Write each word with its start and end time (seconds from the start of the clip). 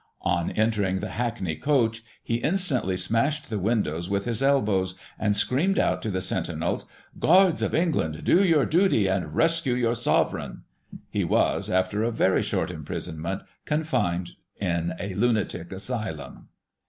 On 0.23 0.49
entering 0.49 0.99
the 0.99 1.09
hackney 1.11 1.55
coach, 1.55 2.01
he 2.23 2.37
instantly 2.37 2.97
smashed 2.97 3.51
the 3.51 3.59
windows 3.59 4.09
with 4.09 4.25
his 4.25 4.41
elbows, 4.41 4.95
and 5.19 5.35
screamed 5.35 5.77
out 5.77 6.01
to 6.01 6.09
the 6.09 6.21
sentinels:" 6.21 6.87
Guards 7.19 7.61
of 7.61 7.75
England, 7.75 8.23
do 8.23 8.43
your 8.43 8.65
duty, 8.65 9.05
and 9.05 9.35
rescue 9.35 9.75
your 9.75 9.93
Sovereign." 9.93 10.63
He 11.11 11.23
was, 11.23 11.69
after 11.69 12.01
a 12.01 12.09
very 12.09 12.41
short 12.41 12.71
imprisonment, 12.71 13.43
confined 13.65 14.31
in 14.59 14.93
a 14.99 15.13
lunatic 15.13 15.71
asylum. 15.71 16.47